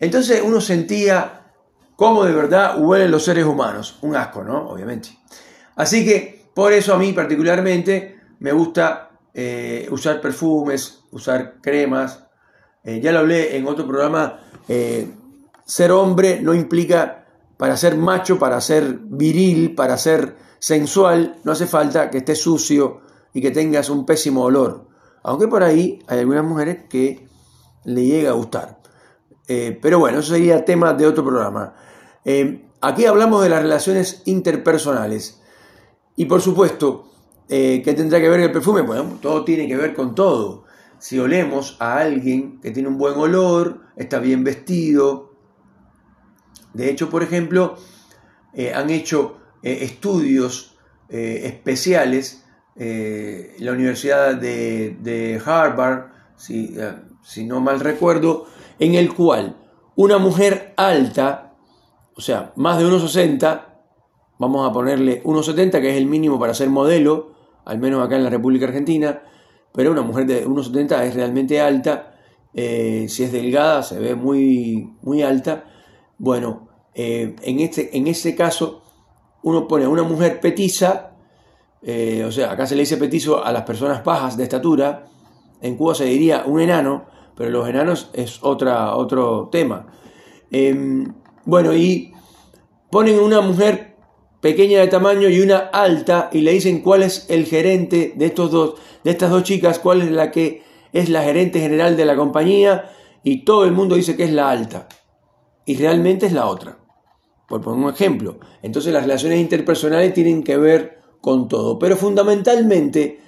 Entonces 0.00 0.42
uno 0.44 0.60
sentía 0.60 1.52
cómo 1.96 2.24
de 2.24 2.32
verdad 2.32 2.78
huelen 2.78 3.10
los 3.10 3.24
seres 3.24 3.46
humanos. 3.46 3.98
Un 4.02 4.16
asco, 4.16 4.44
¿no? 4.44 4.68
Obviamente. 4.68 5.10
Así 5.76 6.04
que 6.04 6.46
por 6.54 6.72
eso 6.72 6.94
a 6.94 6.98
mí 6.98 7.12
particularmente 7.12 8.20
me 8.38 8.52
gusta 8.52 9.10
eh, 9.32 9.86
usar 9.90 10.20
perfumes, 10.20 11.02
usar 11.10 11.56
cremas. 11.60 12.25
Eh, 12.86 13.00
ya 13.00 13.10
lo 13.10 13.18
hablé 13.18 13.56
en 13.56 13.66
otro 13.66 13.84
programa, 13.84 14.38
eh, 14.68 15.10
ser 15.64 15.90
hombre 15.90 16.38
no 16.40 16.54
implica 16.54 17.26
para 17.56 17.76
ser 17.76 17.96
macho, 17.96 18.38
para 18.38 18.60
ser 18.60 19.00
viril, 19.02 19.74
para 19.74 19.98
ser 19.98 20.36
sensual, 20.60 21.36
no 21.42 21.50
hace 21.50 21.66
falta 21.66 22.10
que 22.10 22.18
estés 22.18 22.40
sucio 22.40 23.00
y 23.34 23.42
que 23.42 23.50
tengas 23.50 23.90
un 23.90 24.06
pésimo 24.06 24.44
olor. 24.44 24.86
Aunque 25.24 25.48
por 25.48 25.64
ahí 25.64 25.98
hay 26.06 26.20
algunas 26.20 26.44
mujeres 26.44 26.84
que 26.88 27.26
le 27.84 28.04
llega 28.04 28.30
a 28.30 28.34
gustar. 28.34 28.78
Eh, 29.48 29.76
pero 29.82 29.98
bueno, 29.98 30.20
eso 30.20 30.34
sería 30.34 30.64
tema 30.64 30.94
de 30.94 31.08
otro 31.08 31.24
programa. 31.24 31.74
aquí 32.80 33.04
hablamos 33.04 33.42
de 33.42 33.48
las 33.48 33.62
relaciones 33.62 34.22
interpersonales. 34.26 35.42
Y 36.14 36.26
por 36.26 36.40
supuesto, 36.40 37.10
¿qué 37.48 37.94
tendrá 37.96 38.20
que 38.20 38.28
ver 38.28 38.40
el 38.40 38.52
perfume? 38.52 38.82
Bueno, 38.82 39.18
todo 39.20 39.44
tiene 39.44 39.66
que 39.66 39.76
ver 39.76 39.92
con 39.92 40.14
todo 40.14 40.65
si 40.98 41.18
olemos 41.18 41.76
a 41.80 41.98
alguien 41.98 42.60
que 42.60 42.70
tiene 42.70 42.88
un 42.88 42.98
buen 42.98 43.18
olor, 43.18 43.82
está 43.96 44.18
bien 44.18 44.44
vestido. 44.44 45.34
De 46.72 46.90
hecho, 46.90 47.10
por 47.10 47.22
ejemplo, 47.22 47.76
eh, 48.52 48.72
han 48.74 48.90
hecho 48.90 49.38
eh, 49.62 49.78
estudios 49.82 50.76
eh, 51.08 51.42
especiales, 51.44 52.42
la 52.78 53.72
Universidad 53.72 54.34
de, 54.34 55.40
Harvard, 55.42 56.10
si, 56.36 56.76
si, 57.22 57.46
no 57.46 57.62
mal 57.62 57.80
recuerdo, 57.80 58.44
en 58.78 58.96
el 58.96 59.14
cual 59.14 59.56
una 59.94 60.18
mujer 60.18 60.74
alta, 60.76 61.54
o 62.14 62.20
sea, 62.20 62.52
más 62.56 62.76
de 62.76 62.84
1,60, 62.84 63.64
vamos 64.38 64.68
a 64.68 64.74
ponerle 64.74 65.22
1,70, 65.24 65.80
que 65.80 65.90
es 65.90 65.96
el 65.96 66.04
mínimo 66.04 66.38
para 66.38 66.52
ser 66.52 66.68
modelo, 66.68 67.32
al 67.64 67.78
menos 67.78 68.04
acá 68.04 68.16
en 68.16 68.24
la 68.24 68.30
República 68.30 68.66
Argentina, 68.66 69.22
pero 69.76 69.92
una 69.92 70.00
mujer 70.02 70.26
de 70.26 70.46
1,70 70.46 71.02
es 71.04 71.14
realmente 71.14 71.60
alta, 71.60 72.14
eh, 72.54 73.06
si 73.10 73.22
es 73.22 73.30
delgada 73.30 73.82
se 73.82 73.98
ve 73.98 74.14
muy, 74.14 74.90
muy 75.02 75.22
alta. 75.22 75.64
Bueno, 76.16 76.68
eh, 76.94 77.36
en, 77.42 77.60
este, 77.60 77.94
en 77.94 78.34
caso 78.34 78.82
uno 79.42 79.68
pone 79.68 79.84
a 79.84 79.90
una 79.90 80.02
mujer 80.02 80.40
petiza, 80.40 81.12
eh, 81.82 82.24
o 82.26 82.32
sea, 82.32 82.52
acá 82.52 82.66
se 82.66 82.74
le 82.74 82.80
dice 82.80 82.96
petizo 82.96 83.44
a 83.44 83.52
las 83.52 83.64
personas 83.64 84.02
bajas 84.02 84.38
de 84.38 84.44
estatura, 84.44 85.04
en 85.60 85.76
Cuba 85.76 85.94
se 85.94 86.06
diría 86.06 86.44
un 86.46 86.60
enano, 86.62 87.04
pero 87.36 87.50
los 87.50 87.68
enanos 87.68 88.10
es 88.14 88.42
otra, 88.42 88.96
otro 88.96 89.50
tema. 89.52 89.86
Em, 90.50 91.12
bueno, 91.44 91.74
y 91.74 92.14
ponen 92.90 93.20
una 93.20 93.42
mujer 93.42 93.85
pequeña 94.46 94.78
de 94.78 94.86
tamaño 94.86 95.28
y 95.28 95.40
una 95.40 95.58
alta 95.58 96.30
y 96.32 96.42
le 96.42 96.52
dicen 96.52 96.80
cuál 96.80 97.02
es 97.02 97.26
el 97.28 97.46
gerente 97.46 98.12
de 98.14 98.26
estos 98.26 98.52
dos 98.52 98.74
de 99.02 99.10
estas 99.10 99.28
dos 99.28 99.42
chicas 99.42 99.80
cuál 99.80 100.02
es 100.02 100.10
la 100.12 100.30
que 100.30 100.62
es 100.92 101.08
la 101.08 101.24
gerente 101.24 101.58
general 101.58 101.96
de 101.96 102.04
la 102.04 102.14
compañía 102.14 102.92
y 103.24 103.44
todo 103.44 103.64
el 103.64 103.72
mundo 103.72 103.96
dice 103.96 104.16
que 104.16 104.22
es 104.22 104.32
la 104.32 104.48
alta 104.48 104.86
y 105.64 105.74
realmente 105.74 106.26
es 106.26 106.32
la 106.32 106.46
otra. 106.46 106.78
Por 107.48 107.60
poner 107.60 107.84
un 107.84 107.92
ejemplo. 107.92 108.38
Entonces 108.62 108.92
las 108.92 109.02
relaciones 109.02 109.40
interpersonales 109.40 110.14
tienen 110.14 110.44
que 110.44 110.56
ver 110.56 111.00
con 111.20 111.48
todo, 111.48 111.76
pero 111.76 111.96
fundamentalmente 111.96 113.20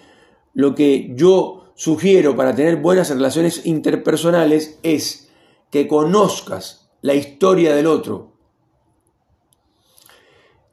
lo 0.54 0.76
que 0.76 1.12
yo 1.16 1.72
sugiero 1.74 2.36
para 2.36 2.54
tener 2.54 2.76
buenas 2.76 3.10
relaciones 3.10 3.66
interpersonales 3.66 4.78
es 4.84 5.30
que 5.70 5.88
conozcas 5.88 6.90
la 7.02 7.14
historia 7.14 7.74
del 7.74 7.88
otro, 7.88 8.37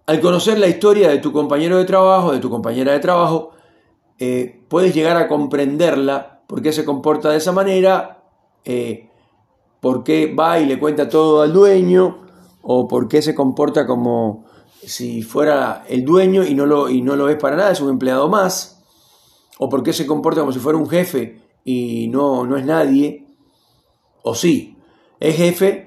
al 0.05 0.21
conocer 0.21 0.59
la 0.59 0.67
historia 0.67 1.09
de 1.09 1.17
tu 1.17 1.31
compañero 1.31 1.77
de 1.77 1.85
trabajo, 1.85 2.31
de 2.31 2.39
tu 2.39 2.49
compañera 2.49 2.93
de 2.93 2.99
trabajo, 2.99 3.51
eh, 4.19 4.63
puedes 4.67 4.93
llegar 4.93 5.17
a 5.17 5.27
comprenderla, 5.27 6.43
por 6.47 6.61
qué 6.61 6.71
se 6.71 6.85
comporta 6.85 7.31
de 7.31 7.37
esa 7.37 7.51
manera, 7.51 8.23
eh, 8.63 9.09
por 9.81 10.03
qué 10.03 10.33
va 10.33 10.59
y 10.59 10.65
le 10.65 10.79
cuenta 10.79 11.09
todo 11.09 11.41
al 11.41 11.53
dueño, 11.53 12.25
o 12.61 12.87
por 12.87 13.07
qué 13.07 13.21
se 13.21 13.35
comporta 13.35 13.85
como 13.85 14.45
si 14.81 15.23
fuera 15.23 15.83
el 15.87 16.05
dueño 16.05 16.43
y 16.43 16.53
no 16.53 16.65
lo, 16.65 16.89
y 16.89 17.01
no 17.01 17.15
lo 17.15 17.29
es 17.29 17.37
para 17.37 17.55
nada, 17.55 17.71
es 17.71 17.81
un 17.81 17.89
empleado 17.89 18.29
más, 18.29 18.83
o 19.57 19.69
por 19.69 19.83
qué 19.83 19.93
se 19.93 20.05
comporta 20.05 20.41
como 20.41 20.51
si 20.51 20.59
fuera 20.59 20.77
un 20.77 20.89
jefe 20.89 21.41
y 21.63 22.07
no, 22.09 22.45
no 22.45 22.57
es 22.57 22.65
nadie, 22.65 23.25
o 24.23 24.35
sí, 24.35 24.77
es 25.19 25.35
jefe, 25.35 25.84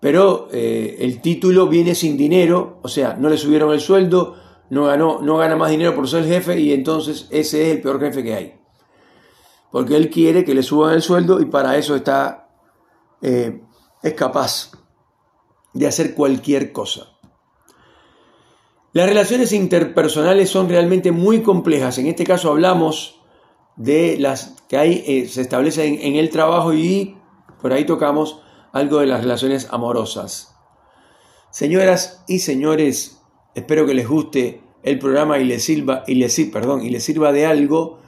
pero 0.00 0.48
eh, 0.50 0.96
el 1.00 1.20
título 1.20 1.68
viene 1.68 1.94
sin 1.94 2.16
dinero, 2.16 2.78
o 2.82 2.88
sea, 2.88 3.14
no 3.14 3.28
le 3.28 3.36
subieron 3.36 3.72
el 3.72 3.80
sueldo, 3.80 4.36
no, 4.70 4.86
ganó, 4.86 5.20
no 5.20 5.36
gana 5.36 5.56
más 5.56 5.70
dinero 5.70 5.94
por 5.94 6.08
ser 6.08 6.24
el 6.24 6.28
jefe 6.28 6.58
y 6.58 6.72
entonces 6.72 7.28
ese 7.30 7.66
es 7.66 7.76
el 7.76 7.82
peor 7.82 8.00
jefe 8.00 8.24
que 8.24 8.34
hay. 8.34 8.54
Porque 9.70 9.96
él 9.96 10.08
quiere 10.10 10.44
que 10.44 10.54
le 10.54 10.62
suban 10.62 10.94
el 10.94 11.02
sueldo 11.02 11.40
y 11.40 11.44
para 11.44 11.76
eso 11.76 11.94
está, 11.94 12.48
eh, 13.20 13.60
es 14.02 14.14
capaz 14.14 14.72
de 15.74 15.86
hacer 15.86 16.14
cualquier 16.14 16.72
cosa. 16.72 17.08
Las 18.92 19.08
relaciones 19.08 19.52
interpersonales 19.52 20.50
son 20.50 20.68
realmente 20.68 21.12
muy 21.12 21.42
complejas. 21.42 21.98
En 21.98 22.06
este 22.06 22.24
caso 22.24 22.50
hablamos 22.50 23.20
de 23.76 24.16
las 24.18 24.56
que 24.68 24.78
hay, 24.78 25.04
eh, 25.06 25.28
se 25.28 25.42
establecen 25.42 25.98
en 26.00 26.16
el 26.16 26.30
trabajo 26.30 26.72
y 26.72 27.16
por 27.60 27.72
ahí 27.72 27.84
tocamos 27.84 28.40
algo 28.72 29.00
de 29.00 29.06
las 29.06 29.22
relaciones 29.22 29.68
amorosas. 29.70 30.54
Señoras 31.50 32.22
y 32.28 32.40
señores, 32.40 33.20
espero 33.54 33.86
que 33.86 33.94
les 33.94 34.08
guste 34.08 34.62
el 34.82 34.98
programa 34.98 35.38
y 35.38 35.44
les 35.44 35.64
sirva, 35.64 36.04
y 36.06 36.14
les, 36.14 36.38
perdón, 36.52 36.84
y 36.84 36.90
les 36.90 37.04
sirva 37.04 37.32
de 37.32 37.46
algo. 37.46 37.98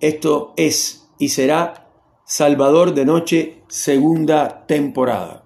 Esto 0.00 0.54
es 0.56 1.08
y 1.18 1.30
será 1.30 1.88
Salvador 2.24 2.94
de 2.94 3.04
Noche, 3.04 3.62
segunda 3.68 4.66
temporada. 4.66 5.45